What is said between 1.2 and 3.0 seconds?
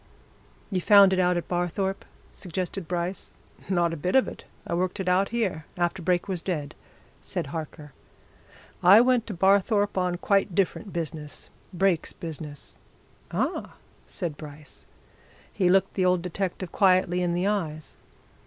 at Barthorpe?" suggested